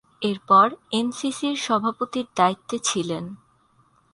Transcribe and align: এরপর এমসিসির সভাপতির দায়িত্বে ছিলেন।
এরপর 0.21 0.67
এমসিসির 0.91 1.55
সভাপতির 1.57 2.27
দায়িত্বে 2.35 2.77
ছিলেন। 2.79 3.23